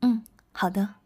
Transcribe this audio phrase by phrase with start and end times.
[0.00, 0.96] 嗯，好的。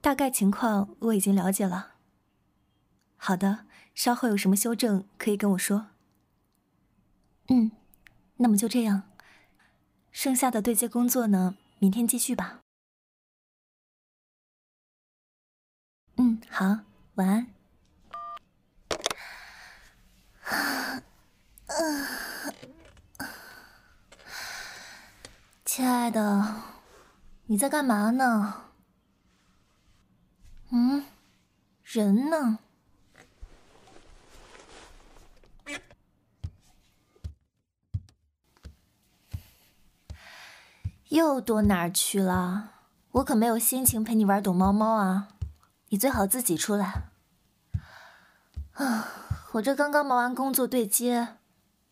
[0.00, 1.94] 大概情况我已经了解了。
[3.16, 5.88] 好的，稍后有什么修正可以跟我说。
[7.48, 7.72] 嗯，
[8.36, 9.04] 那么就这样。
[10.12, 12.60] 剩下的对接工作呢，明天继续吧。
[16.16, 16.80] 嗯，好，
[17.14, 17.46] 晚安。
[21.66, 22.23] 啊
[25.76, 26.54] 亲爱的，
[27.46, 28.66] 你在干嘛呢？
[30.70, 31.04] 嗯，
[31.82, 32.60] 人呢？
[41.08, 42.70] 又躲哪儿去了？
[43.10, 45.30] 我可没有心情陪你玩躲猫猫啊！
[45.88, 47.10] 你最好自己出来。
[48.74, 49.08] 啊，
[49.54, 51.38] 我这刚刚忙完工作对接，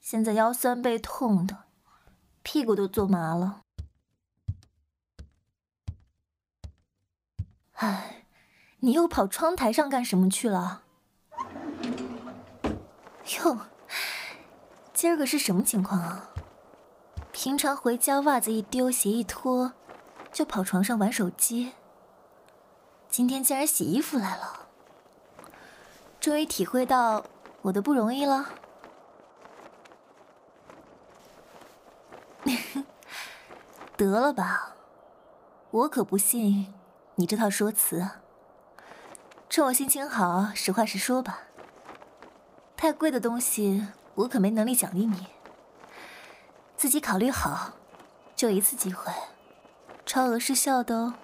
[0.00, 1.64] 现在腰酸背痛的，
[2.44, 3.58] 屁股都坐麻了。
[7.82, 8.26] 哎，
[8.78, 10.84] 你又跑窗台上干什么去了？
[13.40, 13.58] 哟，
[14.94, 16.28] 今儿个是什么情况啊？
[17.32, 19.72] 平常回家袜子一丢，鞋一脱，
[20.30, 21.72] 就跑床上玩手机。
[23.08, 24.68] 今天竟然洗衣服来了，
[26.20, 27.24] 终于体会到
[27.62, 28.48] 我的不容易了。
[33.96, 34.76] 得了吧，
[35.72, 36.72] 我可不信
[37.22, 38.04] 你这套说辞。
[39.48, 41.42] 趁我心情好，实话实说吧。
[42.76, 45.28] 太贵的东西，我可没能力奖励你。
[46.76, 47.74] 自己考虑好，
[48.34, 49.12] 就一次机会，
[50.04, 51.14] 超额失效的哦。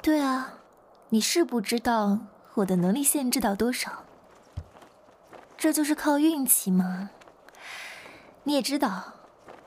[0.00, 0.60] 对啊，
[1.08, 2.20] 你是不知道
[2.54, 4.04] 我的能力限制到多少，
[5.56, 7.10] 这就是靠运气嘛。
[8.44, 9.14] 你也知道，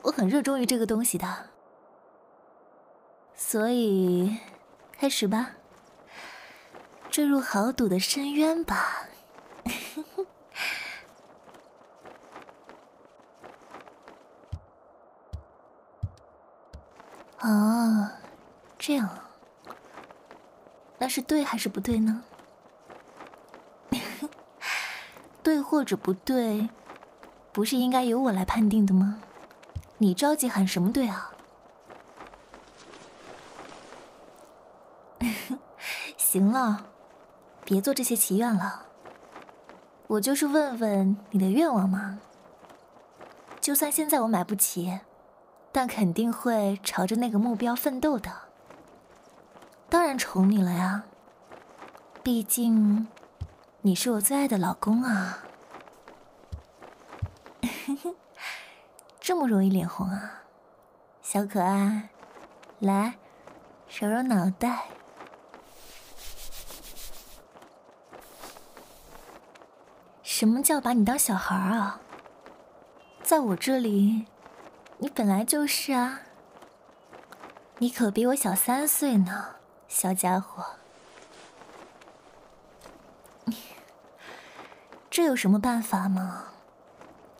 [0.04, 1.50] 我很热衷于这个东西的，
[3.34, 4.36] 所以
[4.92, 5.52] 开始吧，
[7.10, 9.08] 坠入豪赌的深渊吧。
[17.40, 18.08] 哦，
[18.78, 19.08] 这样，
[20.98, 22.22] 那是对还是不对呢？
[25.42, 26.68] 对或者不对，
[27.52, 29.20] 不是应该由我来判定的吗？
[29.98, 31.31] 你着急喊什么对啊？
[36.32, 36.86] 行了，
[37.62, 38.86] 别做这些祈愿了。
[40.06, 42.20] 我就是问问你的愿望嘛。
[43.60, 45.00] 就算现在我买不起。
[45.74, 48.30] 但肯定会朝着那个目标奋斗的。
[49.88, 51.04] 当然宠你了呀，
[52.22, 53.08] 毕竟
[53.80, 55.38] 你是我最爱的老公啊。
[59.20, 60.42] 这么容易脸红啊，
[61.22, 62.10] 小可爱，
[62.78, 63.14] 来
[63.88, 64.88] 揉揉脑袋。
[70.42, 72.00] 什么叫把你当小孩啊？
[73.22, 74.26] 在我这里。
[74.98, 76.22] 你本来就是啊，
[77.78, 79.54] 你可比我小三岁呢，
[79.86, 80.64] 小家伙。
[85.08, 86.46] 这有什么办法吗？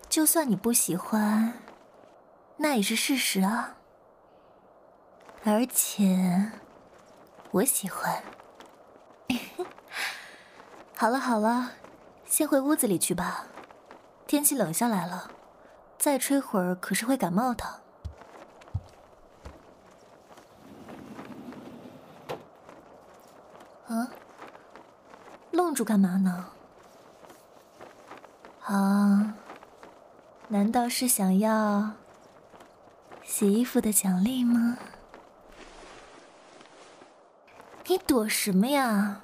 [0.08, 1.54] 就算你不喜欢，
[2.58, 3.78] 那也是事实啊。
[5.42, 6.52] 而且，
[7.50, 8.22] 我喜欢。
[10.96, 11.72] 好 了好了，
[12.32, 13.44] 先回屋子里去吧，
[14.26, 15.30] 天气冷下来了。
[15.98, 17.62] 再吹会儿可是会感冒的。
[23.86, 24.08] 啊？
[25.50, 26.46] 愣住干嘛呢？
[28.64, 29.34] 啊？
[30.48, 31.90] 难道是想要
[33.22, 34.78] 洗衣服的奖励吗？
[37.88, 39.20] 你躲什么呀？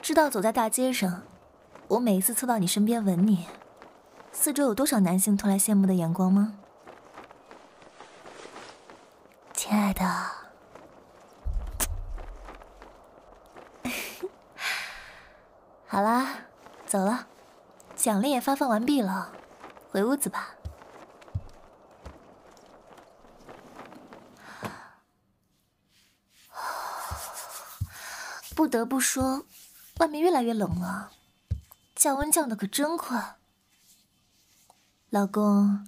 [0.00, 1.24] 知道走在大街上，
[1.90, 3.48] 我每一次凑到你身边吻你。
[4.30, 6.54] 四周有多少男性投来羡慕的眼光吗？
[9.52, 10.04] 亲爱的，
[15.88, 16.44] 好啦，
[16.86, 17.26] 走了，
[17.96, 19.32] 奖励也发放完毕了，
[19.90, 20.54] 回屋子吧。
[28.54, 29.44] 不得不说，
[29.98, 31.10] 外面越来越冷了，
[32.00, 33.36] 降温降得可真快。
[35.10, 35.86] 老公，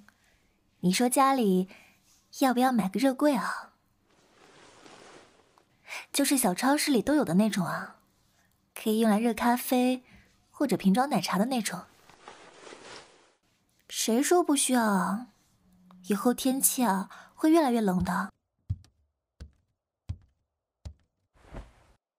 [0.80, 1.70] 你说家里
[2.40, 3.72] 要不要买个热柜啊？
[6.12, 7.96] 就是小超市里都有的那种啊，
[8.74, 10.04] 可以用来热咖啡
[10.50, 11.80] 或者瓶装奶茶的那种。
[13.88, 15.28] 谁说不需要啊？
[16.08, 18.30] 以后天气啊会越来越冷的。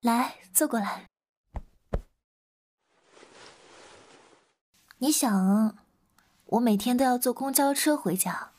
[0.01, 1.05] 来，坐过来。
[5.03, 5.75] 你想，
[6.45, 8.51] 我每天都要坐公交车回家，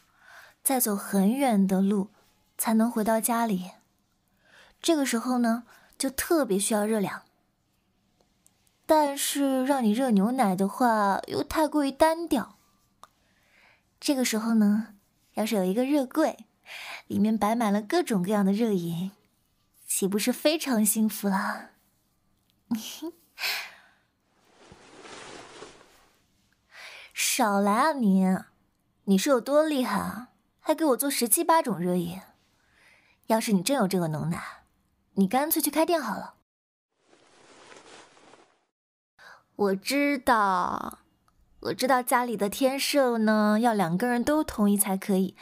[0.62, 2.10] 再走很远的路
[2.58, 3.70] 才能回到家里。
[4.82, 5.64] 这个时候呢，
[5.96, 7.22] 就特别需要热量。
[8.84, 12.58] 但是让你热牛奶的话，又太过于单调。
[13.98, 14.96] 这个时候呢，
[15.32, 16.44] 要是有一个热柜，
[17.06, 19.12] 里面摆满了各种各样的热饮，
[19.86, 21.70] 岂不是非常幸福了？
[27.14, 28.26] 少来啊你！
[29.04, 30.30] 你是有多厉害啊？
[30.58, 32.20] 还给我做十七八种热饮。
[33.28, 34.64] 要是你真有这个能耐，
[35.12, 36.34] 你干脆去开店好了。
[39.54, 40.98] 我知道。
[41.60, 45.36] 我知道家里的天寿呢，要两个人都同意才可以，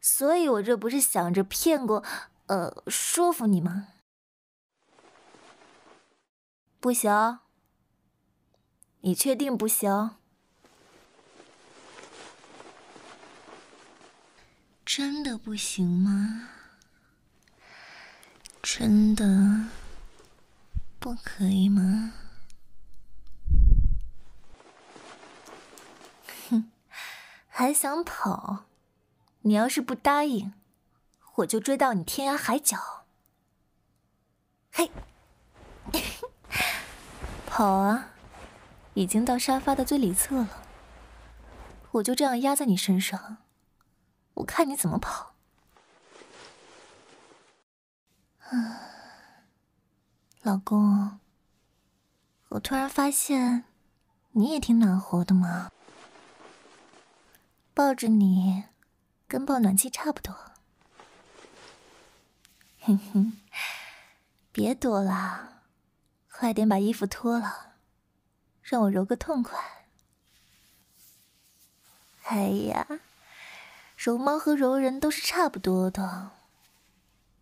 [0.00, 2.04] 所以我这不是想着骗过，
[2.46, 3.88] 呃，说服你吗？
[6.78, 7.40] 不行，
[9.00, 10.19] 你确定不行？
[14.92, 16.48] 真的不行吗？
[18.60, 19.68] 真的
[20.98, 22.12] 不可以吗？
[26.48, 26.72] 哼
[27.46, 28.64] 还想跑？
[29.42, 30.52] 你要是不答应，
[31.36, 33.04] 我就追到你天涯海角。
[34.72, 34.90] 嘿，
[37.46, 38.08] 跑啊！
[38.94, 40.64] 已经到沙发的最里侧了，
[41.92, 43.36] 我就这样压在你身上，
[44.40, 45.34] 我看你怎么跑。
[48.38, 48.80] 啊，
[50.42, 51.20] 老公，
[52.48, 53.64] 我突然发现，
[54.32, 55.70] 你也挺暖和的嘛。
[57.74, 58.64] 抱着你，
[59.28, 60.34] 跟抱暖气差不多。
[62.80, 63.38] 哼哼，
[64.52, 65.64] 别躲了，
[66.32, 67.74] 快点把衣服脱了，
[68.62, 69.86] 让我揉个痛快。
[72.24, 72.86] 哎呀，
[74.02, 76.30] 柔猫和柔人都是差不多的，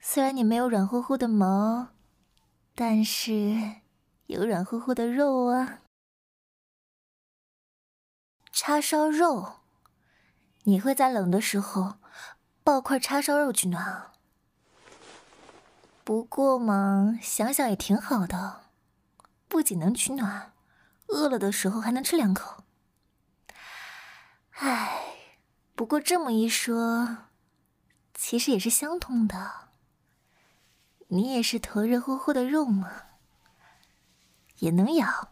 [0.01, 1.91] 虽然你没有软乎乎的毛，
[2.75, 3.77] 但是
[4.27, 5.83] 有软乎乎的肉啊。
[8.51, 9.61] 叉烧肉。
[10.65, 11.99] 你会在冷的时候
[12.65, 14.11] 抱块叉烧肉取暖？
[16.03, 18.63] 不过嘛，想想也挺好的，
[19.47, 20.53] 不仅能取暖，
[21.07, 22.65] 饿了的时候还能吃两口。
[24.55, 25.18] 唉，
[25.79, 27.19] 不过这么一说，
[28.13, 29.69] 其实也是相通的。
[31.07, 32.91] 你也是头热乎乎的肉嘛，
[34.59, 35.31] 也能咬，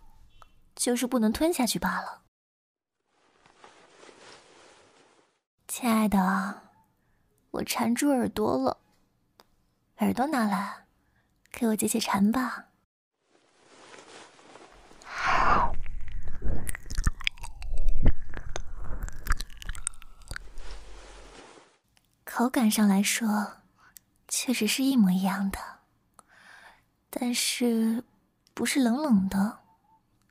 [0.76, 2.22] 就是不能吞下去罢了。
[5.66, 6.62] 亲爱的，
[7.50, 8.78] 我缠住耳朵了，
[9.96, 10.86] 耳朵拿来，
[11.50, 12.65] 给我解解馋吧。
[22.36, 23.62] 口感上来说，
[24.28, 25.58] 确实是一模一样的，
[27.08, 28.04] 但是
[28.52, 29.60] 不是冷冷的，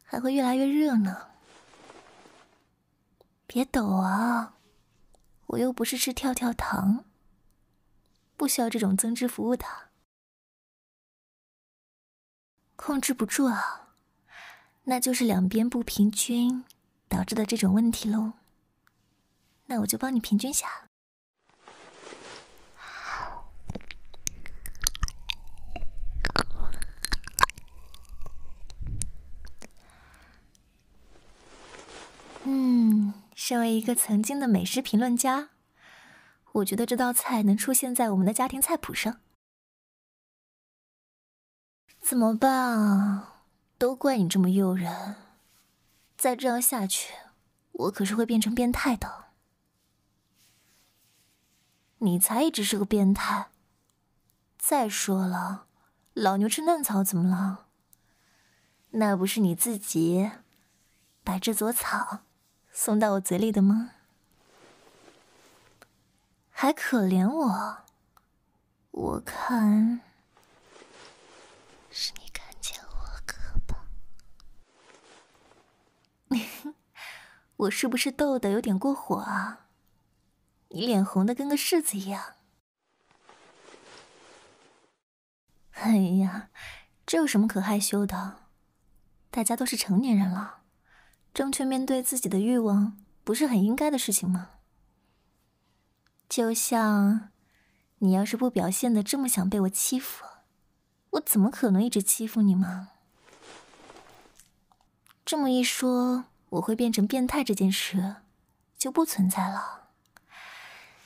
[0.03, 1.29] 还会越来越热呢。
[3.47, 4.53] 别抖啊！
[5.47, 7.05] 我又不是吃跳跳糖，
[8.37, 9.65] 不需要这种增值服务的。
[12.75, 13.95] 控制不住啊，
[14.83, 16.63] 那就是两边不平均
[17.09, 18.33] 导致的这种问题喽。
[19.65, 20.69] 那我就帮你平均下。
[32.47, 33.11] 嗯。
[33.47, 35.49] 身为一个曾经的美食评论家，
[36.51, 39.19] 我觉得这道菜能出现在我们的家庭菜谱上。
[42.01, 43.43] 怎么办啊？
[43.77, 45.17] 都怪你这么诱人，
[46.17, 47.13] 再这样下去，
[47.71, 49.25] 我可是会变成变态的。
[51.99, 53.51] 你才一直是个变态。
[54.57, 55.67] 再说了，
[56.13, 57.67] 老牛吃嫩草怎么了？
[58.89, 60.31] 那不是你自己
[61.23, 62.21] 把这撮草
[62.77, 63.91] 送到我嘴里的吗？
[66.51, 67.77] 还可怜我？
[68.91, 70.01] 我看
[71.89, 73.85] 是你看见我渴吧？
[77.55, 79.67] 我是不是逗的有点过火啊？
[80.67, 82.35] 你脸红的跟个柿子一样。
[85.71, 86.49] 哎呀，
[87.05, 88.49] 这有什么可害羞的？
[89.31, 90.64] 大家都是成年人了。
[91.35, 94.51] 正确面对自己的欲望，不是很应该的事情吗？
[96.29, 97.31] 就像
[97.97, 100.23] 你要是不表现的这么想被我欺负，
[101.09, 102.91] 我怎么可能一直欺负你吗？
[105.25, 108.15] 这么一说，我会变成变态这件事
[108.77, 109.89] 就不存在了。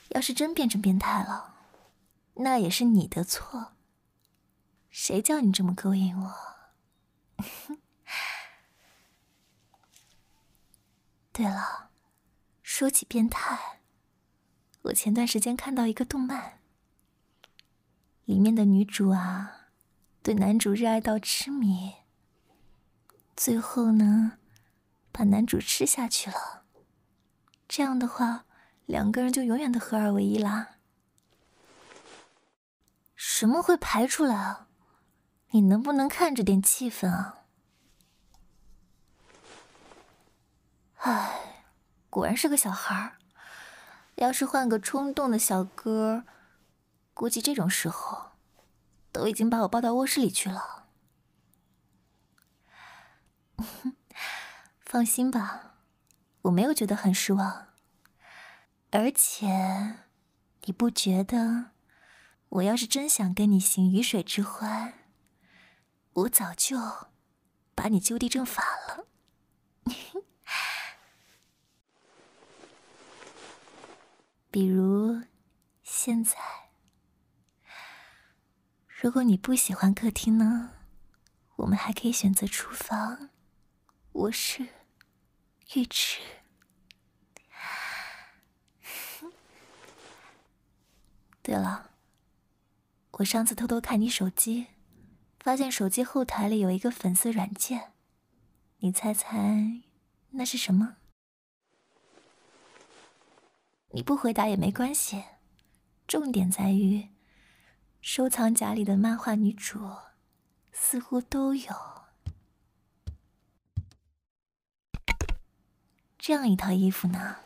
[0.09, 1.55] 要是真变成变态了，
[2.36, 3.71] 那也是你的错。
[4.91, 6.36] 谁叫你这么勾引我？
[11.39, 11.89] 对了，
[12.62, 13.79] 说起变态，
[14.81, 16.60] 我前段时间看到一个动漫，
[18.25, 19.69] 里面的女主啊，
[20.22, 21.93] 对男主热爱到痴迷，
[23.38, 24.34] 最后呢，
[25.13, 26.65] 把男主吃下去了。
[27.69, 28.43] 这样的话，
[28.86, 30.72] 两个人就永远的合二为一啦。
[33.15, 34.67] 什么会排出来啊？
[35.51, 37.38] 你能不能看着点气氛啊？
[41.00, 41.65] 唉，
[42.10, 43.18] 果然是个小孩儿。
[44.15, 46.25] 要是换个冲动的小哥，
[47.13, 48.32] 估计这种时候
[49.13, 50.88] 都已经把我抱到卧室里去了。
[54.82, 55.75] 放心吧，
[56.44, 57.68] 我没有觉得很失望。
[58.91, 59.98] 而且，
[60.65, 61.72] 你不觉得
[62.50, 64.96] 我要是真想跟你行鱼水之欢，
[66.13, 66.77] 我早就
[67.75, 69.06] 把你就地正法了。
[74.51, 75.22] 比如，
[75.84, 76.36] 现在，
[78.88, 80.72] 如果你不喜欢客厅呢，
[81.58, 83.29] 我们还可以选择厨房、
[84.13, 84.68] 卧室、
[85.75, 86.20] 浴池。
[91.44, 91.91] 对了，
[93.12, 94.68] 我上次偷偷看你手机，
[95.39, 97.94] 发现手机后台里有一个粉丝软件，
[98.79, 99.84] 你猜猜
[100.32, 100.98] 那是什么？
[103.91, 105.24] 你不回答也没关系，
[106.08, 107.10] 重点在于
[108.01, 109.79] 收藏夹里的漫画女主
[110.72, 111.74] 似乎都有
[116.17, 117.38] 这样一套衣服呢。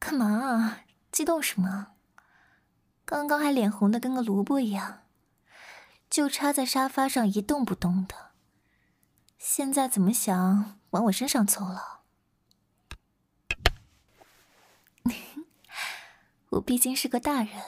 [0.00, 0.80] 干嘛啊？
[1.12, 1.92] 激动什么？
[3.04, 5.02] 刚刚还脸红的跟个萝卜一样，
[6.10, 8.32] 就插在沙发上一动不动的，
[9.38, 11.95] 现在怎么想往我身上凑了？
[16.56, 17.62] 我毕竟是个大人，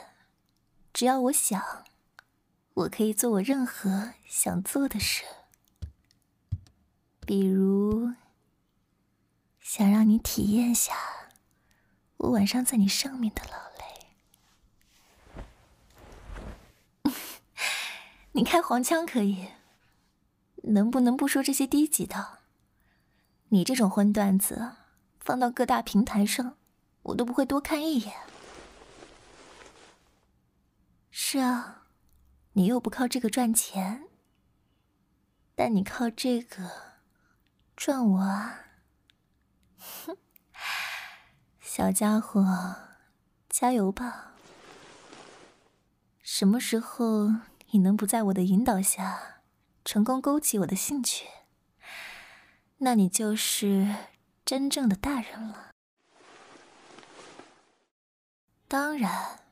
[0.93, 1.85] 只要我想，
[2.75, 5.25] 我可以做我任何想做的事。
[7.21, 8.15] 比如，
[9.61, 10.95] 想让你体验下
[12.17, 13.59] 我晚上在你上面的劳
[17.05, 17.13] 累。
[18.33, 19.49] 你开黄腔可以，
[20.63, 22.39] 能不能不说这些低级的？
[23.49, 24.77] 你这种荤段子
[25.21, 26.57] 放到各大平台上，
[27.03, 28.15] 我都不会多看一眼。
[31.11, 31.87] 是啊，
[32.53, 34.05] 你又不靠这个赚钱，
[35.55, 36.71] 但你靠这个
[37.77, 38.67] 赚我啊！
[39.79, 40.17] 哼，
[41.61, 42.45] 小家伙，
[43.49, 44.35] 加油吧！
[46.23, 47.33] 什么时候
[47.71, 49.41] 你能不在我的引导下
[49.85, 51.27] 成功勾起我的兴趣，
[52.79, 53.95] 那你就是
[54.45, 55.71] 真正的大人了。
[58.69, 59.48] 当然。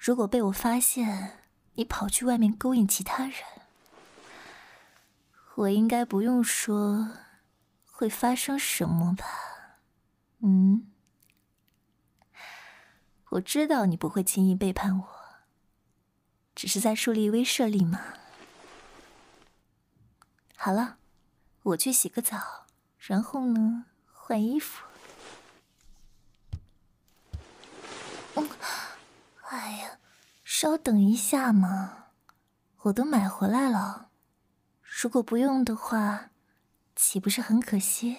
[0.00, 1.40] 如果被我发现
[1.74, 3.34] 你跑去外面勾引其他人，
[5.56, 7.10] 我应该不用说
[7.84, 9.26] 会发生什么吧？
[10.38, 10.90] 嗯，
[13.28, 15.08] 我知道你不会轻易背叛我，
[16.54, 18.00] 只是在树立威慑力嘛。
[20.56, 20.96] 好了，
[21.62, 22.64] 我去洗个澡，
[22.98, 24.82] 然后呢，换衣服。
[28.36, 28.48] 嗯。
[29.50, 29.98] 哎呀，
[30.44, 32.10] 稍等一下嘛，
[32.82, 34.10] 我都买回来了。
[34.80, 36.30] 如果不用的话，
[36.94, 38.18] 岂不是很可惜？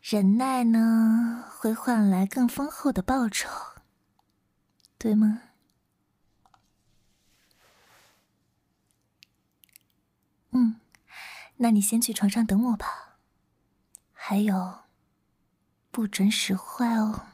[0.00, 3.50] 忍耐呢，会换来更丰厚的报酬，
[4.96, 5.42] 对吗？
[10.52, 10.80] 嗯，
[11.56, 13.18] 那你先去床上等我吧。
[14.14, 14.84] 还有，
[15.90, 17.26] 不准使坏哦。